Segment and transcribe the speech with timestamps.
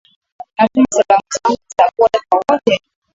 [0.57, 2.81] natuma salamu zangu za pole kwa wote